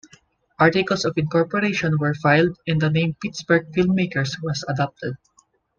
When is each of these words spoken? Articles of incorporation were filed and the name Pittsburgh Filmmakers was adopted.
Articles 0.57 1.05
of 1.05 1.15
incorporation 1.15 1.95
were 1.99 2.15
filed 2.15 2.57
and 2.65 2.81
the 2.81 2.89
name 2.89 3.15
Pittsburgh 3.21 3.67
Filmmakers 3.71 4.35
was 4.41 4.65
adopted. 4.67 5.13